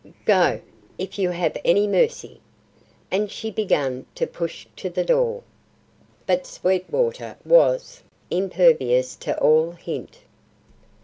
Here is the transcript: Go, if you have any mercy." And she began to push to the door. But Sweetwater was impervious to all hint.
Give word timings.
Go, 0.25 0.61
if 0.97 1.19
you 1.19 1.29
have 1.29 1.55
any 1.63 1.85
mercy." 1.87 2.41
And 3.11 3.29
she 3.29 3.51
began 3.51 4.07
to 4.15 4.25
push 4.25 4.65
to 4.77 4.89
the 4.89 5.03
door. 5.03 5.43
But 6.25 6.47
Sweetwater 6.47 7.37
was 7.45 8.01
impervious 8.31 9.15
to 9.17 9.39
all 9.39 9.73
hint. 9.73 10.17